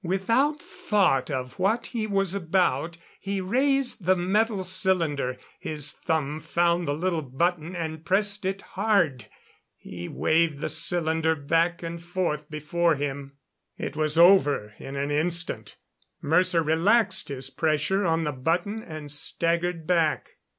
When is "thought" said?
0.59-1.29